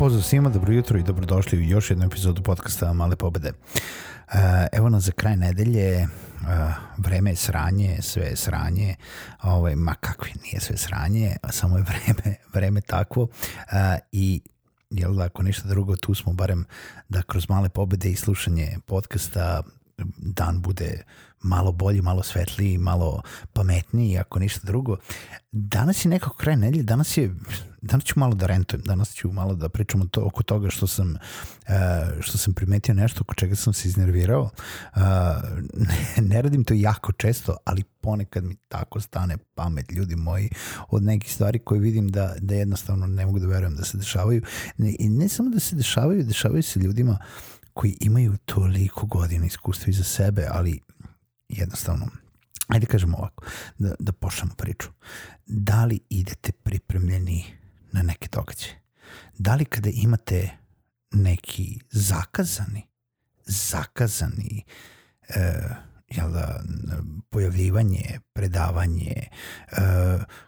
[0.00, 3.48] Pozdrav svima, dobro jutro i dobrodošli u još jednu epizodu podcasta Male pobede.
[3.48, 6.06] E, evo nas za kraj nedelje, e,
[6.96, 8.94] vreme je sranje, sve je sranje,
[9.42, 13.28] ovaj, ma kakvi nije sve sranje, samo je vreme, vreme takvo
[13.72, 14.42] e, i
[14.90, 16.64] jel da, ako ništa drugo, tu smo barem
[17.08, 19.62] da kroz male pobede i slušanje podcasta
[20.16, 21.02] dan bude
[21.42, 24.96] malo bolji, malo svetliji, malo pametniji, ako ništa drugo.
[25.52, 27.34] Danas je nekako kraj nedelje, danas je
[27.82, 31.10] danas ću malo da rentujem, danas ću malo da pričam to, oko toga što sam,
[31.10, 31.74] uh,
[32.20, 34.42] što sam primetio nešto oko čega sam se iznervirao.
[34.42, 35.00] Uh,
[35.74, 40.50] ne, ne radim to jako često, ali ponekad mi tako stane pamet, ljudi moji,
[40.88, 44.42] od nekih stvari koje vidim da, da jednostavno ne mogu da verujem da se dešavaju.
[44.98, 47.18] I ne samo da se dešavaju, dešavaju se ljudima
[47.72, 50.80] koji imaju toliko godina iskustva iza sebe, ali
[51.50, 52.06] jednostavno
[52.70, 53.44] ajde kažemo ovako,
[53.78, 54.88] da, da pošljamo priču.
[55.46, 57.44] Da li idete pripremljeni
[57.92, 58.80] na neke događaje?
[59.38, 60.50] Da li kada imate
[61.10, 62.86] neki zakazani,
[63.46, 64.64] zakazani
[65.28, 65.60] e,
[66.08, 66.60] jel da,
[67.50, 69.28] pojavljivanje, predavanje, e,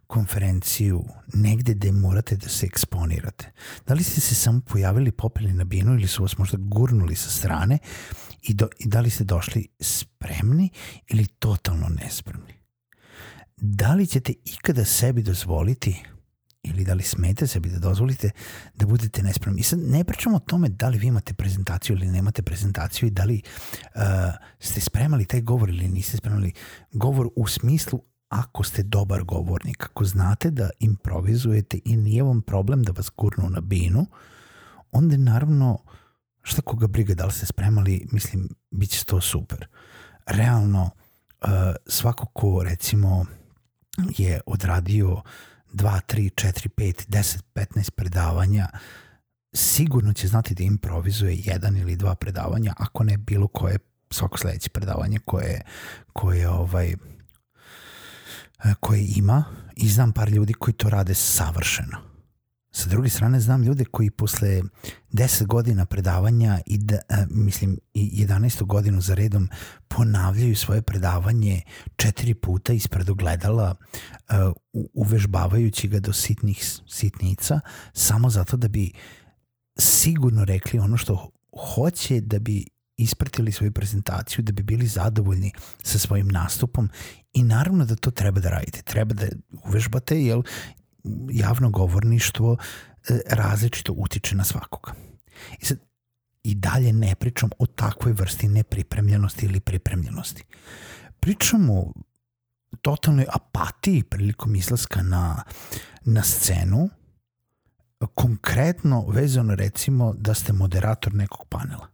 [0.06, 3.52] konferenciju, negde gde morate da se eksponirate.
[3.86, 7.30] Da li ste se samo pojavili, popeli na binu ili su vas možda gurnuli sa
[7.30, 7.78] strane
[8.42, 10.70] i, do, i da li ste došli spremni
[11.08, 12.54] ili totalno nespremni?
[13.56, 16.02] Da li ćete ikada sebi dozvoliti
[16.62, 18.30] ili da li smete sebi da dozvolite
[18.74, 19.60] da budete nespremni.
[19.60, 23.10] I sad ne pričamo o tome da li vi imate prezentaciju ili nemate prezentaciju i
[23.10, 23.42] da li
[23.94, 24.02] uh,
[24.58, 26.52] ste spremali taj govor ili niste spremali
[26.92, 32.82] govor u smislu ako ste dobar govornik, ako znate da improvizujete i nije vam problem
[32.82, 34.06] da vas gurnu na binu,
[34.92, 35.78] onda naravno
[36.42, 39.66] šta koga briga da li ste spremali, mislim, bit će to super.
[40.26, 40.90] Realno,
[41.40, 41.48] uh,
[41.86, 43.26] svako ko recimo
[44.18, 45.22] je odradio
[45.72, 48.68] 2, 3, 4, 5, 10, 15 predavanja,
[49.52, 53.78] sigurno će znati da improvizuje jedan ili dva predavanja, ako ne bilo koje
[54.10, 55.60] svako sledeće predavanje koje,
[56.12, 56.94] koje, ovaj,
[58.80, 59.44] koje ima.
[59.76, 62.11] I znam par ljudi koji to rade savršeno
[62.74, 64.62] Sa druge strane znam ljude koji posle
[65.12, 68.62] 10 godina predavanja i da, a, mislim i 11.
[68.64, 69.48] godinu za redom
[69.88, 71.62] ponavljaju svoje predavanje
[71.96, 73.74] četiri puta ispred ogledala
[74.28, 74.52] a,
[74.94, 77.60] uvežbavajući ga do sitnih sitnica
[77.92, 78.92] samo zato da bi
[79.78, 81.30] sigurno rekli ono što
[81.74, 82.66] hoće da bi
[82.96, 86.90] ispratili svoju prezentaciju, da bi bili zadovoljni sa svojim nastupom
[87.32, 88.82] i naravno da to treba da radite.
[88.82, 89.26] Treba da
[89.64, 90.42] uvežbate, jer
[91.30, 92.56] javno govorništvo
[93.08, 94.92] e, različito utiče na svakoga.
[95.60, 95.78] I sad,
[96.42, 100.44] i dalje ne pričam o takvoj vrsti nepripremljenosti ili pripremljenosti.
[101.20, 101.92] Pričamo o
[102.82, 105.42] totalnoj apatiji prilikom izlaska na,
[106.04, 106.88] na scenu,
[108.06, 111.86] konkretno vezano recimo da ste moderator nekog panela.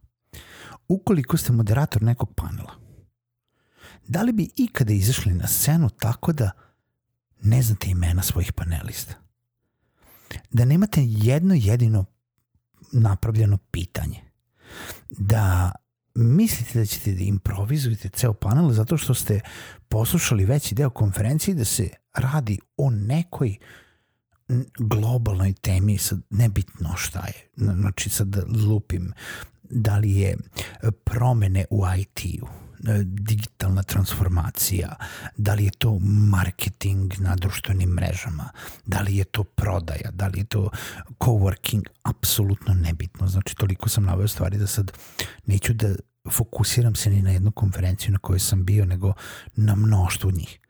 [0.88, 2.72] Ukoliko ste moderator nekog panela,
[4.06, 6.50] da li bi ikada izašli na scenu tako da
[7.42, 9.14] ne znate imena svojih panelista.
[10.50, 12.04] Da nemate jedno jedino
[12.92, 14.20] napravljeno pitanje.
[15.10, 15.72] Da
[16.14, 19.40] mislite da ćete da improvizujete ceo panel zato što ste
[19.88, 23.56] poslušali veći deo konferencije da se radi o nekoj
[24.78, 28.36] globalnoj temi, sad nebitno šta je, znači sad
[28.66, 29.12] lupim,
[29.62, 30.36] da li je
[31.04, 32.46] promene u IT-u,
[33.04, 34.96] digitalna transformacija,
[35.36, 38.48] da li je to marketing na društvenim mrežama,
[38.86, 40.70] da li je to prodaja, da li je to
[41.20, 43.28] coworking, apsolutno nebitno.
[43.28, 44.92] Znači, toliko sam naveo stvari da sad
[45.46, 45.94] neću da
[46.30, 49.12] fokusiram se ni na jednu konferenciju na kojoj sam bio, nego
[49.56, 50.60] na mnoštvo njih.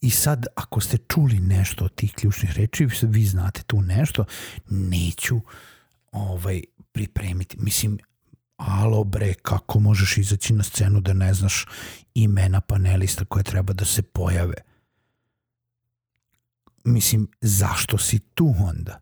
[0.00, 4.24] I sad, ako ste čuli nešto od tih ključnih reči, vi znate tu nešto,
[4.70, 5.40] neću
[6.12, 6.62] ovaj,
[6.92, 7.56] pripremiti.
[7.60, 7.98] Mislim,
[8.68, 11.66] alo bre, kako možeš izaći na scenu da ne znaš
[12.14, 14.54] imena panelista koje treba da se pojave?
[16.84, 19.00] mislim, zašto si tu onda?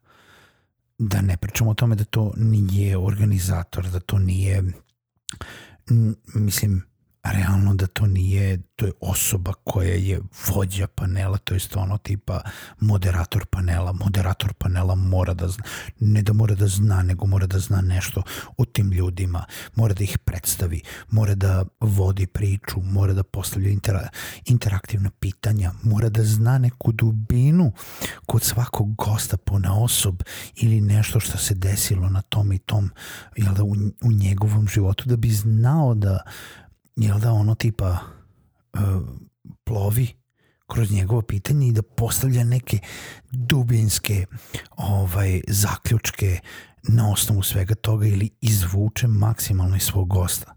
[0.98, 4.62] Da ne pričamo o tome da to nije organizator, da to nije,
[6.34, 6.82] mislim,
[7.24, 12.40] realno da to nije, to je osoba koja je vođa panela, to je ono tipa
[12.80, 13.92] moderator panela.
[13.92, 15.64] Moderator panela mora da zna,
[16.00, 18.22] ne da mora da zna, nego mora da zna nešto
[18.56, 19.44] o tim ljudima,
[19.74, 24.08] mora da ih predstavi, mora da vodi priču, mora da postavlja intera,
[24.44, 27.72] interaktivna pitanja, mora da zna neku dubinu
[28.26, 30.22] kod svakog gosta po na osob
[30.56, 32.90] ili nešto što se desilo na tom i tom
[33.36, 36.22] jel da, u, u njegovom životu da bi znao da
[36.98, 37.98] jel da ono tipa
[38.72, 38.80] uh,
[39.64, 40.14] plovi
[40.66, 42.78] kroz njegovo pitanje i da postavlja neke
[43.30, 44.26] dubinske
[44.76, 46.40] ovaj zaključke
[46.82, 50.54] na osnovu svega toga ili izvuče maksimalno iz svog gosta.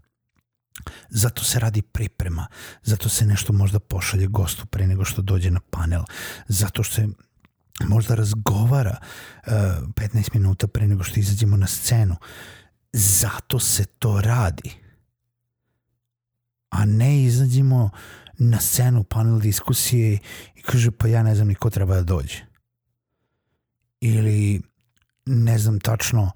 [1.08, 2.46] Zato se radi priprema,
[2.82, 6.02] zato se nešto možda pošalje gostu pre nego što dođe na panel,
[6.48, 7.08] zato što se
[7.88, 8.96] možda razgovara
[9.46, 12.16] uh, 15 minuta pre nego što izađemo na scenu.
[12.92, 14.81] Zato se to radi
[16.72, 17.90] a ne izađemo
[18.38, 20.18] na scenu panel diskusije
[20.54, 22.38] i kaže pa ja ne znam ni ko treba da dođe.
[24.00, 24.60] Ili
[25.26, 26.30] ne znam tačno,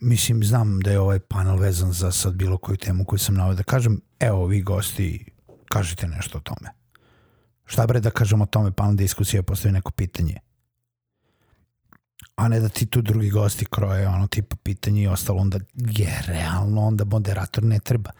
[0.00, 3.54] mislim znam da je ovaj panel vezan za sad bilo koju temu koju sam navio
[3.54, 5.24] da kažem, evo vi gosti
[5.68, 6.70] kažite nešto o tome.
[7.64, 10.38] Šta bre da kažem o tome panel diskusija postoji neko pitanje
[12.36, 16.22] a ne da ti tu drugi gosti kroje ono tipa pitanje i ostalo onda je
[16.26, 18.10] realno onda moderator ne treba.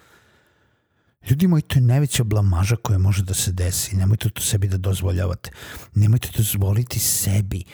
[1.31, 3.97] Ljudi moji, to je najveća blamaža koja može da se desi.
[3.97, 5.51] Nemojte to sebi da dozvoljavate.
[5.95, 7.65] Nemojte dozvoliti sebi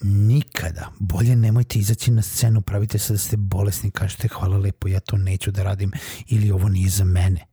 [0.00, 0.90] nikada.
[0.98, 5.16] Bolje nemojte izaći na scenu, pravite se da ste bolesni, kažete hvala lepo, ja to
[5.16, 5.92] neću da radim
[6.26, 7.46] ili ovo nije za mene.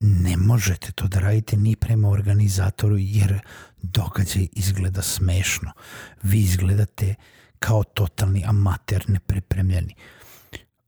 [0.00, 3.40] Ne možete to da radite ni prema organizatoru jer
[3.82, 5.72] događaj izgleda smešno.
[6.22, 7.14] Vi izgledate
[7.58, 9.94] kao totalni amater nepripremljeni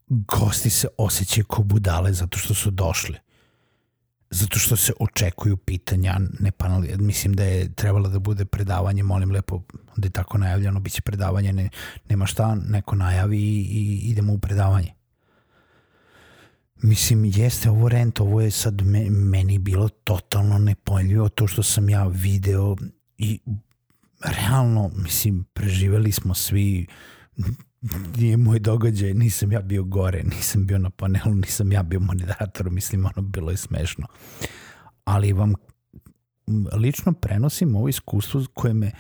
[0.09, 3.17] gosti se osjećaju kao budale zato što su došli.
[4.31, 9.31] Zato što se očekuju pitanja, ne panel, mislim da je trebalo da bude predavanje, molim
[9.31, 9.63] lepo,
[9.97, 11.69] da je tako najavljeno, bit će predavanje, ne,
[12.09, 14.95] nema šta, neko najavi i, i idemo u predavanje.
[16.83, 21.89] Mislim, jeste ovo rent, ovo je sad me, meni bilo totalno nepojljivo to što sam
[21.89, 22.77] ja video
[23.19, 23.41] i
[24.21, 26.87] realno, mislim, preživeli smo svi
[28.17, 32.71] nije moj događaj, nisam ja bio gore, nisam bio na panelu, nisam ja bio moderator,
[32.71, 34.07] mislim ono bilo je smešno.
[35.05, 35.55] Ali vam
[36.73, 38.91] lično prenosim ovo iskustvo koje me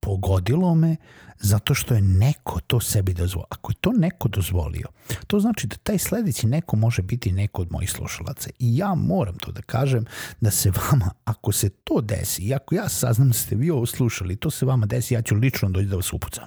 [0.00, 0.96] pogodilo me
[1.38, 3.46] zato što je neko to sebi dozvolio.
[3.50, 4.86] Ako je to neko dozvolio,
[5.26, 8.50] to znači da taj sledeći neko može biti neko od mojih slušalaca.
[8.58, 10.04] I ja moram to da kažem
[10.40, 13.86] da se vama, ako se to desi i ako ja saznam da ste vi ovo
[13.86, 16.46] slušali, to se vama desi, ja ću lično doći da vas upucam.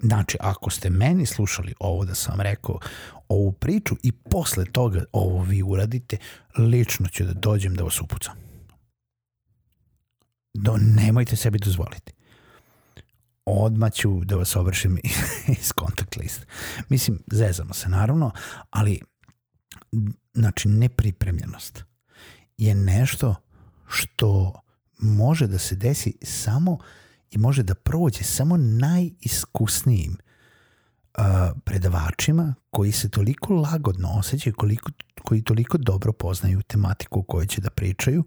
[0.00, 2.78] Znači, ako ste meni slušali ovo da sam rekao,
[3.28, 6.16] ovu priču i posle toga ovo vi uradite,
[6.58, 8.34] lično ću da dođem da vas upucam.
[10.54, 12.12] Do, nemojte sebi dozvoliti.
[13.44, 14.98] Odmah ću da vas obršim
[15.60, 16.44] iz kontakt lista.
[16.88, 18.30] Mislim, zezamo se naravno,
[18.70, 19.00] ali
[20.34, 21.84] znači nepripremljenost
[22.56, 23.34] je nešto
[23.88, 24.60] što
[24.98, 26.80] može da se desi samo uh,
[27.34, 30.16] i može da prođe samo najiskusnijim
[31.18, 31.24] uh,
[31.64, 34.90] predavačima koji se toliko lagodno osjećaju, koliko,
[35.22, 38.24] koji toliko dobro poznaju tematiku o kojoj će da pričaju,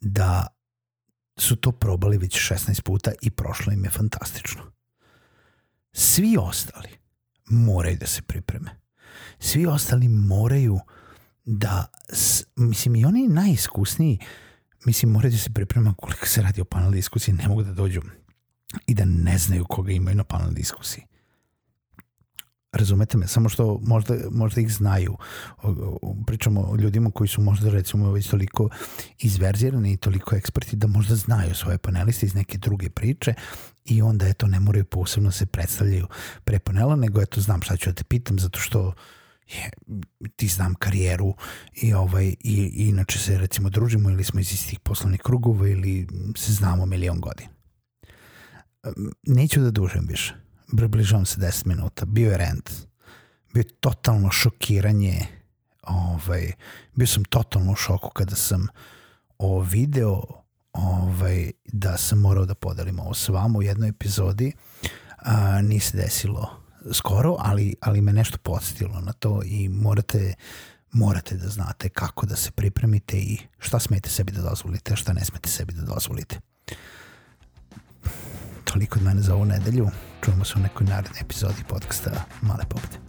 [0.00, 0.46] da
[1.38, 4.62] su to probali već 16 puta i prošlo im je fantastično.
[5.92, 6.88] Svi ostali
[7.46, 8.70] moraju da se pripreme.
[9.38, 10.78] Svi ostali moraju
[11.44, 11.86] da,
[12.56, 14.26] mislim i oni najiskusniji uh,
[14.84, 18.00] mislim, moraju da se priprema koliko se radi o panel diskusiji, ne mogu da dođu
[18.86, 21.04] i da ne znaju koga imaju na panel diskusiji.
[22.72, 25.16] Razumete me, samo što možda, možda ih znaju.
[26.26, 28.68] Pričamo o ljudima koji su možda recimo već toliko
[29.18, 33.34] izverzirani i toliko eksperti da možda znaju svoje paneliste iz neke druge priče
[33.84, 36.06] i onda eto ne moraju posebno se predstavljaju
[36.44, 38.94] pre panela, nego eto znam šta ću da te pitam zato što uh,
[39.48, 39.70] je,
[40.36, 41.34] ti znam karijeru
[41.74, 42.36] i, ovaj, i,
[42.74, 47.20] i inače se recimo družimo ili smo iz istih poslovnih krugova ili se znamo milion
[47.20, 47.50] godina.
[49.22, 50.34] Neću da dužem više.
[50.76, 52.04] Približavam se 10 minuta.
[52.04, 52.70] Bio je rent.
[53.54, 55.26] Bio je totalno šokiranje.
[55.82, 56.52] Ovaj,
[56.94, 58.66] bio sam totalno u šoku kada sam
[59.38, 60.22] o video
[60.72, 64.52] ovaj, da sam morao da podelim ovo s vama u jednoj epizodi.
[65.18, 66.61] A, nije se desilo
[66.92, 70.34] skoro, ali, ali me nešto podsjetilo na to i morate,
[70.92, 75.24] morate da znate kako da se pripremite i šta smete sebi da dozvolite, šta ne
[75.24, 76.40] smete sebi da dozvolite.
[78.64, 79.90] Toliko od mene za ovu nedelju.
[80.24, 82.10] Čujemo se u nekoj narednoj epizodi podcasta
[82.42, 83.01] Male pobede.